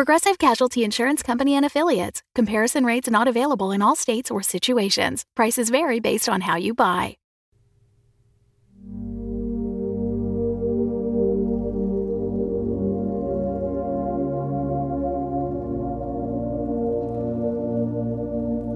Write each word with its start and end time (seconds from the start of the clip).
Progressive 0.00 0.38
Casualty 0.38 0.82
Insurance 0.82 1.22
Company 1.22 1.54
and 1.54 1.66
Affiliates. 1.66 2.22
Comparison 2.34 2.86
rates 2.86 3.10
not 3.10 3.28
available 3.28 3.70
in 3.70 3.82
all 3.82 3.94
states 3.94 4.30
or 4.30 4.42
situations. 4.42 5.26
Prices 5.36 5.68
vary 5.68 6.00
based 6.00 6.26
on 6.26 6.40
how 6.40 6.56
you 6.56 6.72
buy. 6.72 7.18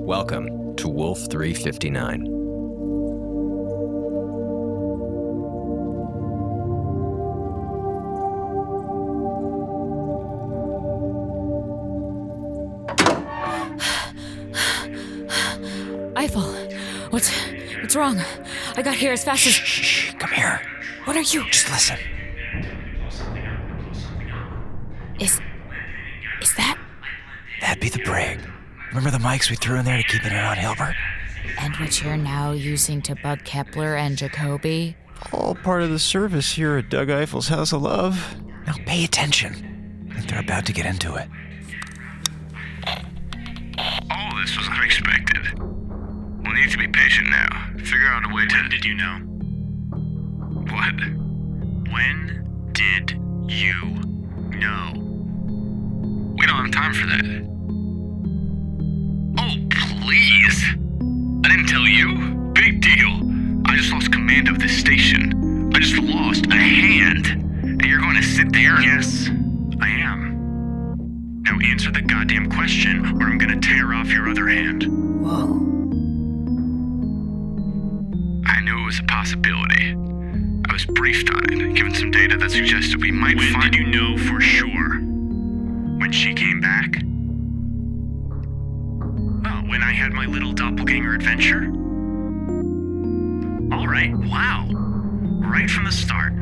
Welcome 0.06 0.76
to 0.76 0.88
Wolf 0.90 1.20
359. 1.30 2.43
Eiffel, 16.24 16.40
what's 17.10 17.30
what's 17.82 17.94
wrong? 17.94 18.18
I 18.76 18.80
got 18.80 18.94
here 18.94 19.12
as 19.12 19.22
fast 19.22 19.46
as. 19.46 19.52
Shh, 19.52 20.14
come 20.14 20.30
here. 20.30 20.58
What 21.04 21.16
are 21.16 21.20
you? 21.20 21.44
Just 21.50 21.68
listen. 21.70 21.98
Is 25.20 25.38
is 26.40 26.54
that? 26.54 26.78
That'd 27.60 27.82
be 27.82 27.90
the 27.90 28.02
brig. 28.04 28.40
Remember 28.88 29.10
the 29.10 29.22
mics 29.22 29.50
we 29.50 29.56
threw 29.56 29.76
in 29.76 29.84
there 29.84 29.98
to 29.98 30.02
keep 30.02 30.24
an 30.24 30.32
in 30.32 30.38
on 30.38 30.56
Hilbert? 30.56 30.94
And 31.60 31.76
which 31.76 32.02
you're 32.02 32.16
now 32.16 32.52
using 32.52 33.02
to 33.02 33.14
bug 33.16 33.44
Kepler 33.44 33.94
and 33.94 34.16
Jacoby? 34.16 34.96
All 35.30 35.54
part 35.54 35.82
of 35.82 35.90
the 35.90 35.98
service 35.98 36.54
here 36.54 36.78
at 36.78 36.88
Doug 36.88 37.08
Eiffel's 37.08 37.48
House 37.48 37.74
of 37.74 37.82
Love. 37.82 38.34
Now 38.66 38.76
pay 38.86 39.04
attention. 39.04 40.08
I 40.10 40.14
think 40.14 40.30
they're 40.30 40.40
about 40.40 40.64
to 40.64 40.72
get 40.72 40.86
into 40.86 41.16
it. 41.16 41.28
Patient 46.94 47.28
now. 47.28 47.48
Figure 47.78 48.06
out 48.08 48.24
a 48.24 48.32
way 48.32 48.46
to. 48.46 48.56
When 48.56 48.70
did 48.70 48.84
you 48.84 48.94
know? 48.94 49.18
What? 50.72 50.94
When 51.92 52.70
did 52.72 53.10
you 53.50 53.74
know? 54.58 54.92
We 56.38 56.46
don't 56.46 56.64
have 56.64 56.70
time 56.70 56.94
for 56.94 57.06
that. 57.06 57.24
Oh, 59.38 59.56
please! 59.70 60.64
I 61.44 61.48
didn't 61.48 61.66
tell 61.66 61.86
you. 61.86 62.34
Big 62.54 62.80
deal. 62.80 63.20
I 63.66 63.76
just 63.76 63.92
lost 63.92 64.12
command 64.12 64.48
of 64.48 64.60
this 64.60 64.76
station. 64.78 65.72
I 65.74 65.80
just 65.80 66.00
lost 66.00 66.46
a 66.46 66.56
hand. 66.56 67.26
And 67.26 67.84
you're 67.84 68.00
going 68.00 68.16
to 68.16 68.22
sit 68.22 68.52
there 68.52 68.76
and. 68.76 68.84
Yes, 68.84 69.28
I 69.80 69.88
am. 69.88 71.42
Now 71.42 71.58
answer 71.60 71.90
the 71.90 72.02
goddamn 72.02 72.50
question, 72.50 73.20
or 73.20 73.26
I'm 73.26 73.38
gonna 73.38 73.60
tear 73.60 73.92
off 73.92 74.08
your 74.08 74.30
other 74.30 74.48
hand. 74.48 74.84
Whoa. 75.22 75.73
I 78.84 78.86
knew 78.86 78.90
it 78.90 78.92
was 78.92 78.98
a 79.00 79.04
possibility. 79.04 79.92
I 80.68 80.72
was 80.72 80.84
briefed 80.84 81.30
on 81.30 81.50
it, 81.50 81.74
given 81.74 81.94
some 81.94 82.10
data 82.10 82.36
that 82.36 82.50
suggested 82.50 83.00
we 83.00 83.10
might 83.10 83.36
When 83.36 83.50
find. 83.52 83.72
did 83.72 83.80
you 83.80 83.86
know 83.86 84.18
for 84.18 84.42
sure? 84.42 84.98
When 85.98 86.12
she 86.12 86.34
came 86.34 86.60
back? 86.60 86.96
Oh, 89.46 89.68
when 89.70 89.82
I 89.82 89.90
had 89.90 90.12
my 90.12 90.26
little 90.26 90.52
doppelganger 90.52 91.14
adventure? 91.14 91.64
Alright, 93.74 94.14
wow. 94.28 94.68
Right 95.40 95.70
from 95.70 95.84
the 95.84 95.92
start. 95.92 96.34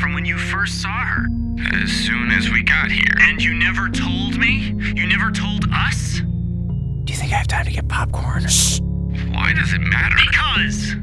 From 0.00 0.14
when 0.14 0.24
you 0.24 0.38
first 0.38 0.80
saw 0.80 0.88
her. 1.04 1.26
As 1.74 1.90
soon 1.90 2.30
as 2.30 2.48
we 2.50 2.62
got 2.62 2.90
here. 2.90 3.14
And 3.20 3.42
you 3.42 3.52
never 3.52 3.90
told 3.90 4.38
me? 4.38 4.74
You 4.96 5.06
never 5.06 5.30
told 5.30 5.66
us? 5.70 6.20
Do 6.20 7.12
you 7.12 7.16
think 7.18 7.32
I 7.32 7.36
have 7.36 7.46
time 7.46 7.66
to 7.66 7.72
get 7.72 7.88
popcorn? 7.88 8.48
Shh. 8.48 8.80
Why 9.32 9.52
does 9.52 9.74
it 9.74 9.80
matter? 9.80 10.16
Because. 10.30 10.96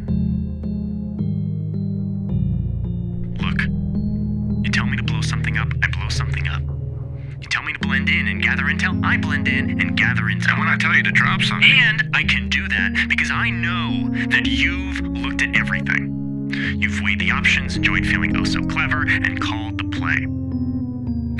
Tell 4.77 4.85
me 4.85 4.95
to 4.95 5.01
blow 5.01 5.21
something 5.21 5.57
up, 5.57 5.67
I 5.81 5.87
blow 5.89 6.07
something 6.07 6.47
up. 6.47 6.61
You 6.61 7.47
tell 7.49 7.63
me 7.63 7.73
to 7.73 7.79
blend 7.79 8.09
in 8.09 8.27
and 8.27 8.43
gather 8.43 8.65
intel, 8.65 9.03
I 9.03 9.17
blend 9.17 9.47
in 9.47 9.81
and 9.81 9.97
gather 9.97 10.21
intel. 10.21 10.51
And 10.51 10.59
when 10.59 10.67
I 10.67 10.77
tell 10.77 10.93
you 10.93 11.01
to 11.01 11.11
drop 11.11 11.41
something. 11.41 11.67
And 11.67 12.11
I 12.13 12.21
can 12.23 12.47
do 12.47 12.67
that 12.67 13.07
because 13.09 13.31
I 13.31 13.49
know 13.49 14.07
that 14.29 14.45
you've 14.45 15.01
looked 15.01 15.41
at 15.41 15.55
everything. 15.55 16.51
You've 16.79 17.01
weighed 17.01 17.17
the 17.17 17.31
options, 17.31 17.75
enjoyed 17.75 18.05
feeling 18.05 18.37
oh 18.37 18.43
so 18.43 18.61
clever, 18.61 19.01
and 19.01 19.41
called 19.41 19.79
the 19.79 19.85
play. 19.85 20.27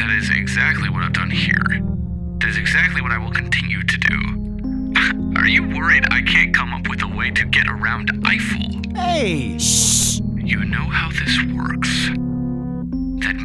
That 0.02 0.12
is 0.18 0.32
exactly 0.32 0.90
what 0.90 1.04
I've 1.04 1.14
done 1.14 1.30
here. 1.30 1.62
That 2.40 2.50
is 2.50 2.58
exactly 2.58 3.04
what 3.04 3.12
I 3.12 3.20
will 3.20 3.34
continue 3.34 3.84
to 3.84 3.98
do. 4.00 5.36
Are 5.40 5.48
you 5.48 5.62
worried 5.62 6.06
I 6.10 6.24
can't 6.24 6.56
come 6.56 6.74
up 6.74 6.90
with 6.90 7.04
a 7.04 7.08
way 7.08 7.30
to 7.30 7.46
get 7.46 7.68
around 7.68 8.10
Eiffel? 8.26 8.82
Hey! 8.96 9.60
Shh. 9.60 10.22
You 10.38 10.66
know 10.66 10.90
how 10.90 11.12
this 11.12 11.38
works. 11.54 12.10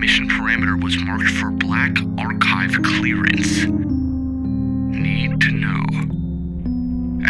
Mission 0.03 0.29
parameter 0.29 0.83
was 0.83 0.99
marked 0.99 1.31
for 1.31 1.53
Black 1.53 1.97
Archive 2.19 2.73
clearance. 2.83 3.67
Need 4.99 5.41
to 5.41 5.53
know. 5.53 5.85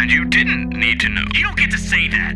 And 0.01 0.11
you 0.11 0.25
didn't 0.25 0.69
need 0.69 0.99
to 1.01 1.09
know. 1.09 1.21
You 1.35 1.43
don't 1.43 1.55
get 1.55 1.69
to 1.69 1.77
say 1.77 2.07
that. 2.07 2.33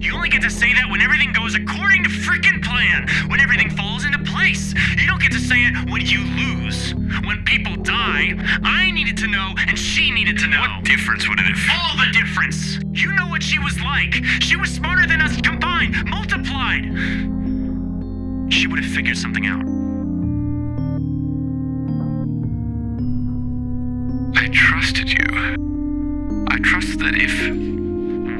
You 0.00 0.14
only 0.14 0.30
get 0.30 0.40
to 0.40 0.48
say 0.48 0.72
that 0.72 0.88
when 0.88 1.02
everything 1.02 1.34
goes 1.34 1.54
according 1.54 2.02
to 2.04 2.08
frickin' 2.08 2.64
plan, 2.64 3.06
when 3.28 3.40
everything 3.40 3.68
falls 3.76 4.06
into 4.06 4.20
place. 4.20 4.72
You 4.96 5.06
don't 5.06 5.20
get 5.20 5.32
to 5.32 5.38
say 5.38 5.56
it 5.56 5.90
when 5.90 6.00
you 6.06 6.24
lose, 6.32 6.94
when 7.26 7.44
people 7.44 7.76
die. 7.76 8.32
I 8.64 8.90
needed 8.90 9.18
to 9.18 9.28
know, 9.28 9.52
and 9.68 9.78
she 9.78 10.10
needed 10.10 10.38
to 10.38 10.46
know. 10.46 10.62
What 10.62 10.84
difference 10.84 11.28
would 11.28 11.38
it 11.40 11.44
have? 11.44 11.78
All 11.78 12.06
the 12.06 12.10
difference. 12.10 12.78
You 12.92 13.12
know 13.12 13.28
what 13.28 13.42
she 13.42 13.58
was 13.58 13.78
like. 13.82 14.14
She 14.40 14.56
was 14.56 14.70
smarter 14.70 15.06
than 15.06 15.20
us 15.20 15.38
combined, 15.42 16.08
multiplied. 16.08 17.43
She 18.54 18.68
would 18.68 18.78
have 18.78 18.92
figured 18.92 19.18
something 19.18 19.46
out. 19.48 19.64
I 24.40 24.48
trusted 24.52 25.12
you. 25.12 25.26
I 26.48 26.58
trusted 26.58 27.00
that 27.00 27.16
if, 27.16 27.36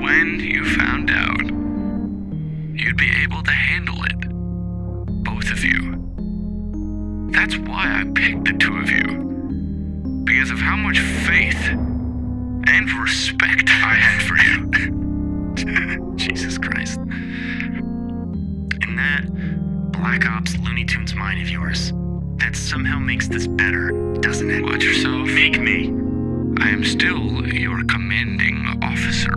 when 0.01 0.39
you 0.39 0.65
found 0.77 1.04
Black 20.15 20.31
Ops 20.31 20.57
Looney 20.59 20.85
Tunes 20.85 21.13
mind 21.13 21.43
of 21.43 21.51
yours, 21.51 21.93
that 22.37 22.55
somehow 22.55 23.01
makes 23.01 23.27
this 23.27 23.49
better, 23.49 23.91
doesn't 24.21 24.49
it? 24.49 24.63
Watch 24.63 24.85
yourself. 24.85 25.27
Make 25.27 25.61
me. 25.61 25.89
I 26.61 26.69
am 26.69 26.85
still 26.85 27.45
your 27.49 27.83
commanding 27.87 28.65
officer. 28.81 29.37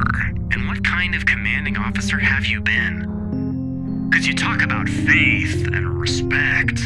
And 0.52 0.68
what 0.68 0.84
kind 0.84 1.16
of 1.16 1.26
commanding 1.26 1.78
officer 1.78 2.20
have 2.20 2.46
you 2.46 2.62
been? 2.62 4.08
Because 4.08 4.28
you 4.28 4.36
talk 4.36 4.62
about 4.62 4.88
faith 4.88 5.66
and 5.66 6.00
respect, 6.00 6.80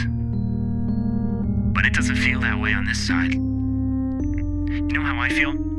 but 1.74 1.86
it 1.86 1.94
doesn't 1.94 2.16
feel 2.16 2.40
that 2.40 2.58
way 2.58 2.72
on 2.72 2.86
this 2.86 3.06
side. 3.06 3.34
You 3.34 4.94
know 4.94 5.02
how 5.02 5.20
I 5.20 5.28
feel? 5.28 5.71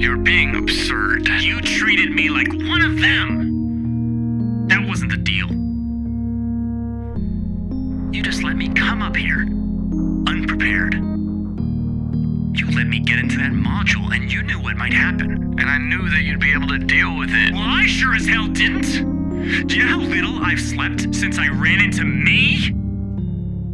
You're 0.00 0.16
being 0.16 0.56
absurd. 0.56 1.28
You 1.28 1.60
treated 1.60 2.10
me 2.10 2.30
like 2.30 2.48
one 2.48 2.80
of 2.80 2.98
them. 3.02 4.66
That 4.68 4.88
wasn't 4.88 5.10
the 5.10 5.18
deal. 5.18 5.46
You 8.10 8.22
just 8.22 8.42
let 8.42 8.56
me 8.56 8.70
come 8.70 9.02
up 9.02 9.14
here, 9.14 9.42
unprepared. 10.26 10.94
You 10.94 12.70
let 12.74 12.86
me 12.86 13.00
get 13.00 13.18
into 13.18 13.36
that 13.36 13.52
module, 13.52 14.10
and 14.16 14.32
you 14.32 14.42
knew 14.42 14.58
what 14.62 14.78
might 14.78 14.94
happen. 14.94 15.58
And 15.60 15.68
I 15.68 15.76
knew 15.76 16.08
that 16.08 16.22
you'd 16.22 16.40
be 16.40 16.54
able 16.54 16.68
to 16.68 16.78
deal 16.78 17.18
with 17.18 17.34
it. 17.34 17.52
Well, 17.52 17.68
I 17.68 17.84
sure 17.84 18.14
as 18.14 18.26
hell 18.26 18.46
didn't. 18.46 19.66
Do 19.66 19.76
you 19.76 19.84
know 19.84 20.00
how 20.00 20.00
little 20.00 20.38
I've 20.42 20.62
slept 20.62 21.14
since 21.14 21.38
I 21.38 21.48
ran 21.48 21.78
into 21.78 22.04
me? 22.06 22.70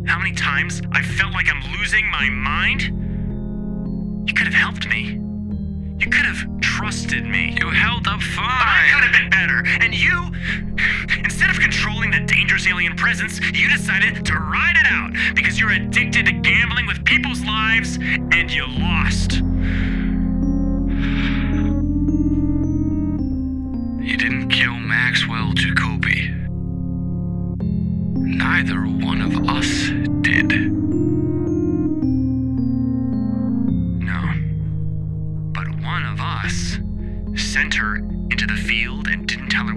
How 0.08 0.19
many 0.19 0.32
times 0.32 0.82
I 0.90 1.02
felt 1.02 1.32
like 1.34 1.46
I'm 1.49 1.62
losing 1.78 2.11
my 2.11 2.28
mind? 2.31 2.82
You 4.28 4.34
could 4.34 4.46
have 4.49 4.55
helped 4.55 4.88
me. 4.88 5.20
You 5.98 6.10
could 6.10 6.26
have 6.26 6.60
trusted 6.60 7.25
me. 7.25 7.56
You 7.58 7.70
held 7.70 8.06
up 8.06 8.20
fine. 8.20 8.46
I 8.48 8.90
could 8.93 9.04
have 9.04 9.12
been 9.12 9.31
better. 9.31 9.64
And 9.81 9.94
you, 9.94 10.31
instead 11.25 11.48
of 11.48 11.58
controlling 11.58 12.10
the 12.10 12.20
dangerous 12.20 12.66
alien 12.66 12.96
presence, 12.96 13.40
you 13.52 13.69
decided 13.69 14.25
to 14.26 14.34
ride 14.34 14.76
it 14.76 14.87
out 14.87 15.12
because 15.34 15.58
you're 15.58 15.72
addicted 15.72 16.26
to 16.26 16.32
gambling 16.32 16.87
with 16.87 17.04
people's 17.04 17.43
lives 17.44 17.96
and 17.96 18.50
you 18.50 18.66
lost. 18.66 19.43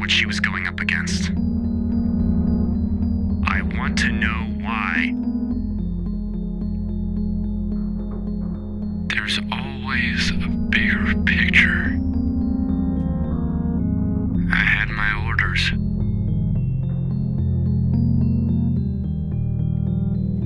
What 0.09 0.15
she 0.15 0.25
was 0.25 0.39
going 0.39 0.65
up 0.65 0.79
against. 0.79 1.29
I 3.47 3.61
want 3.77 3.95
to 3.99 4.09
know 4.11 4.47
why. 4.59 5.13
There's 9.13 9.39
always 9.51 10.31
a 10.31 10.47
bigger 10.71 11.13
picture. 11.25 11.99
I 14.51 14.63
had 14.65 14.89
my 14.89 15.13
orders. 15.27 15.69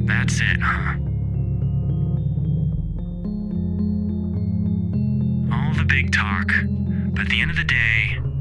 That's 0.06 0.42
it, 0.42 0.60
huh? 0.62 0.98
All 5.56 5.74
the 5.74 5.86
big 5.88 6.12
talk, 6.12 6.52
but 7.14 7.22
at 7.22 7.30
the 7.30 7.42
end 7.42 7.52
of 7.52 7.56
the 7.56 7.64
day, 7.64 8.33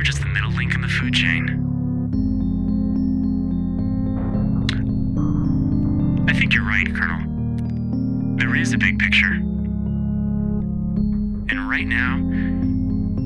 you're 0.00 0.06
just 0.06 0.22
the 0.22 0.28
middle 0.28 0.50
link 0.52 0.74
in 0.74 0.80
the 0.80 0.88
food 0.88 1.12
chain. 1.12 1.44
I 6.26 6.32
think 6.32 6.54
you're 6.54 6.64
right, 6.64 6.86
Colonel. 6.86 8.36
There 8.38 8.56
is 8.56 8.72
a 8.72 8.78
big 8.78 8.98
picture. 8.98 9.34
And 11.50 11.68
right 11.68 11.86
now, 11.86 12.16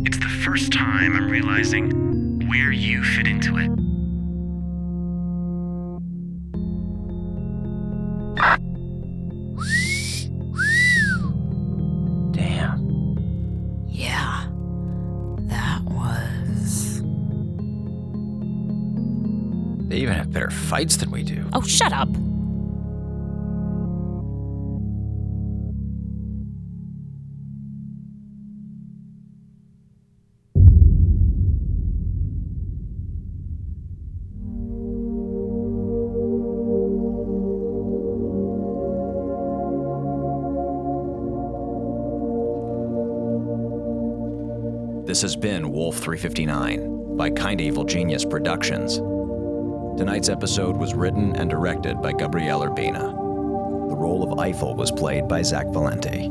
it's 0.04 0.18
the 0.18 0.42
first 0.44 0.72
time 0.72 1.14
I'm 1.14 1.30
realizing 1.30 2.48
where 2.48 2.72
you 2.72 3.04
fit 3.04 3.28
into 3.28 3.56
it. 3.58 3.83
They 19.88 19.98
even 19.98 20.14
have 20.14 20.32
better 20.32 20.50
fights 20.50 20.96
than 20.96 21.10
we 21.10 21.22
do. 21.22 21.48
Oh, 21.52 21.62
shut 21.62 21.92
up. 21.92 22.08
This 45.06 45.22
has 45.22 45.36
been 45.36 45.70
Wolf 45.70 45.98
359 45.98 47.16
by 47.16 47.30
Kind 47.30 47.60
Evil 47.60 47.84
Genius 47.84 48.24
Productions. 48.24 49.00
Tonight's 49.96 50.28
episode 50.28 50.76
was 50.76 50.92
written 50.92 51.36
and 51.36 51.48
directed 51.48 52.02
by 52.02 52.12
Gabriel 52.12 52.62
Urbina. 52.62 53.12
The 53.88 53.94
role 53.94 54.24
of 54.24 54.40
Eiffel 54.40 54.74
was 54.74 54.90
played 54.90 55.28
by 55.28 55.42
Zach 55.42 55.68
Valenti. 55.68 56.28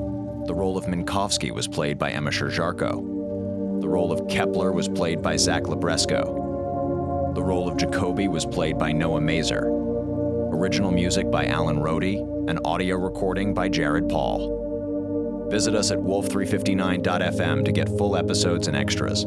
The 0.48 0.54
role 0.54 0.77
of 0.77 0.86
Minkowski 0.86 1.50
was 1.50 1.65
played 1.65 1.98
by 1.98 2.12
Emma 2.12 2.30
Sherr-Ziarko. 2.30 3.81
The 3.81 3.88
role 3.88 4.12
of 4.12 4.27
Kepler 4.27 4.74
was 4.74 4.89
played 4.89 5.21
by 5.21 5.38
Zach 5.38 5.63
Libresco. 5.63 7.33
The 7.36 7.42
role 7.42 7.69
of 7.69 7.77
Jacoby 7.77 8.27
was 8.27 8.45
played 8.45 8.77
by 8.77 8.92
Noah 8.92 9.21
Masur. 9.21 9.63
Original 10.54 10.92
music 10.92 11.31
by 11.31 11.45
Alan 11.45 11.77
Rohde, 11.77 12.50
and 12.50 12.59
audio 12.66 12.98
recording 12.98 13.54
by 13.54 13.69
Jared 13.69 14.09
Paul. 14.09 15.48
Visit 15.50 15.74
us 15.74 15.89
at 15.89 16.00
wolf359.fm 16.00 17.63
to 17.63 17.71
get 17.71 17.88
full 17.98 18.18
episodes 18.18 18.68
and 18.68 18.75
extras. 18.75 19.25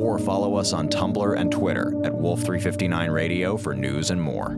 Or 0.00 0.18
follow 0.18 0.56
us 0.56 0.72
on 0.72 0.88
Tumblr 0.88 1.38
and 1.38 1.52
Twitter 1.52 1.88
at 2.04 2.12
Wolf359Radio 2.12 3.60
for 3.60 3.74
news 3.74 4.10
and 4.10 4.20
more. 4.20 4.56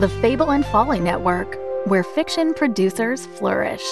The 0.00 0.08
Fable 0.22 0.50
and 0.50 0.64
Folly 0.64 0.98
Network, 0.98 1.58
where 1.86 2.02
fiction 2.02 2.54
producers 2.54 3.26
flourish. 3.26 3.82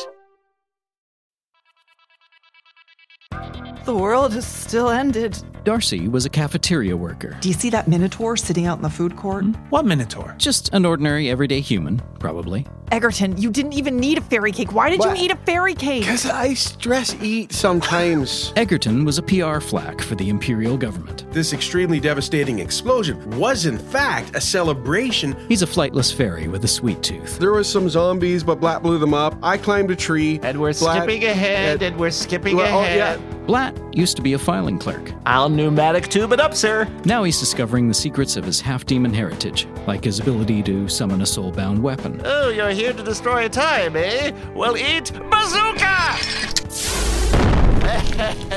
The 3.89 3.95
world 3.95 4.35
has 4.35 4.47
still 4.47 4.91
ended. 4.91 5.43
Darcy 5.65 6.09
was 6.09 6.27
a 6.27 6.29
cafeteria 6.29 6.95
worker. 6.95 7.39
Do 7.41 7.49
you 7.49 7.55
see 7.55 7.71
that 7.71 7.89
minotaur 7.89 8.37
sitting 8.37 8.67
out 8.67 8.77
in 8.77 8.83
the 8.83 8.91
food 8.91 9.17
court? 9.17 9.45
Hmm? 9.47 9.53
What 9.71 9.87
Minotaur? 9.87 10.35
Just 10.37 10.69
an 10.75 10.85
ordinary, 10.85 11.31
everyday 11.31 11.61
human, 11.61 12.03
probably. 12.19 12.67
Egerton, 12.93 13.39
you 13.39 13.51
didn't 13.51 13.73
even 13.73 13.97
need 13.97 14.19
a 14.19 14.21
fairy 14.21 14.53
cake. 14.53 14.75
Why 14.75 14.91
did 14.91 14.99
What? 14.99 15.17
you 15.19 15.25
eat 15.25 15.31
a 15.31 15.37
fairy 15.37 15.75
cake? 15.75 16.03
Because 16.03 16.27
I 16.27 16.53
stress 16.53 17.17
eat 17.23 17.51
sometimes. 17.55 18.53
Egerton 18.57 19.07
was 19.07 19.17
a 19.17 19.23
PR 19.23 19.59
flack 19.59 20.03
for 20.03 20.17
the 20.17 20.29
imperial 20.29 20.77
government. 20.77 21.25
This 21.33 21.55
extremely 21.55 21.99
devastating 21.99 22.59
explosion 22.59 23.19
was, 23.39 23.65
in 23.65 23.79
fact, 23.79 24.37
a 24.37 24.41
celebration. 24.43 25.35
He's 25.49 25.63
a 25.63 25.67
flightless 25.67 26.13
fairy 26.15 26.47
with 26.49 26.63
a 26.65 26.69
sweet 26.69 27.03
tooth. 27.03 27.39
There 27.39 27.53
was 27.53 27.67
some 27.67 27.89
zombies, 27.89 28.45
but 28.45 28.61
Black 28.61 28.83
blew 28.83 28.99
them 28.99 29.15
up. 29.15 29.35
I 29.43 29.57
climbed 29.57 29.91
a 29.91 29.97
tree. 29.97 30.41
And 30.43 30.61
we're 30.61 30.75
Black- 30.75 31.05
skipping 31.05 31.25
ahead, 31.25 31.73
and- 31.75 31.83
and 31.83 31.97
we're 31.99 32.11
skipping 32.11 32.55
Well, 32.57 32.79
oh, 32.81 32.83
ahead. 32.83 33.19
Blatt 33.49 33.75
used 33.97 34.15
to 34.17 34.23
be 34.23 34.35
a 34.35 34.39
filing 34.39 34.79
clerk. 34.79 35.11
I'll 35.25 35.49
pneumatic 35.49 36.09
tube 36.09 36.35
it 36.35 36.39
up, 36.39 36.53
sir. 36.53 36.87
Now 37.07 37.25
he's 37.25 37.41
discovering 37.41 37.89
the 37.89 37.95
secrets 37.95 38.37
of 38.37 38.45
his 38.45 38.61
half 38.61 38.85
demon 38.85 39.15
heritage, 39.15 39.67
like 39.87 40.05
his 40.05 40.21
ability 40.21 40.63
to 40.65 40.87
summon 40.87 41.23
a 41.23 41.27
soul-bound 41.27 41.83
weapon. 41.83 42.21
Oh, 42.27 42.51
you're 42.51 42.69
here 42.69 42.93
to 42.93 43.03
destroy 43.03 43.49
time, 43.49 43.97
eh? 43.97 44.33
Well, 44.55 44.77
eat 44.77 45.13
bazooka! 45.31 46.19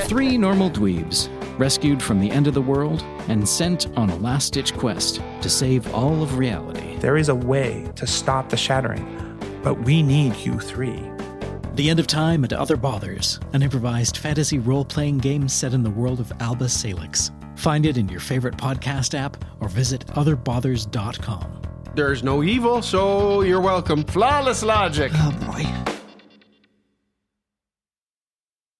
Three 0.10 0.38
normal 0.38 0.70
dweebs, 0.70 1.30
rescued 1.58 2.04
from 2.04 2.20
the 2.20 2.30
end 2.30 2.48
of 2.48 2.54
the 2.54 2.62
world 2.62 3.02
and 3.30 3.48
sent 3.48 3.88
on 3.96 4.10
a 4.10 4.16
last 4.18 4.52
ditch 4.52 4.74
quest 4.74 5.22
to 5.40 5.50
save 5.50 5.94
all 5.94 6.22
of 6.22 6.38
reality. 6.38 6.98
There 6.98 7.16
is 7.16 7.30
a 7.30 7.36
way 7.36 7.90
to 7.96 8.06
stop 8.06 8.50
the 8.50 8.58
shattering, 8.58 9.40
but 9.64 9.76
we 9.86 10.04
need 10.04 10.36
you 10.36 10.60
three. 10.60 11.11
The 11.74 11.90
End 11.90 12.00
of 12.02 12.08
Time 12.08 12.44
and 12.44 12.52
Other 12.52 12.76
Bothers, 12.76 13.40
an 13.54 13.64
improvised 13.64 14.18
fantasy 14.18 14.60
role 14.60 14.84
playing 14.84 15.20
game 15.20 15.48
set 15.48 15.74
in 15.74 15.84
the 15.84 15.90
world 15.90 16.20
of 16.20 16.32
Alba 16.42 16.68
Salix. 16.68 17.32
Find 17.56 17.86
it 17.86 17.98
in 17.98 18.10
your 18.10 18.20
favorite 18.20 18.58
podcast 18.58 19.18
app 19.18 19.44
or 19.62 19.70
visit 19.70 20.06
otherbothers.com. 20.08 21.62
There's 21.96 22.24
no 22.24 22.44
evil, 22.44 22.82
so 22.82 23.42
you're 23.42 23.62
welcome. 23.62 24.04
Flawless 24.04 24.64
logic. 24.64 25.12
Oh 25.16 25.32
boy. 25.46 25.91